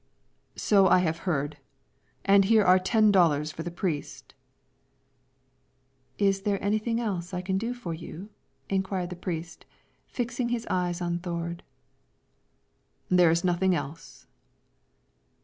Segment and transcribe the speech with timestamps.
[0.55, 1.59] "So I have heard;
[2.25, 4.33] and here are ten dollars for the priest."
[6.17, 8.29] "Is there anything else I can do for you?"
[8.67, 9.67] inquired the priest,
[10.07, 11.61] fixing his eyes on Thord.
[13.11, 14.25] "There is nothing else."